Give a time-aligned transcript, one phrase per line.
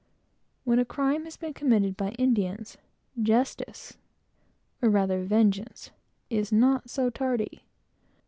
[0.63, 2.75] When a crime has been committed by Indians,
[3.21, 3.97] justice,
[4.81, 5.91] or rather vengeance,
[6.31, 7.61] is not so tardy.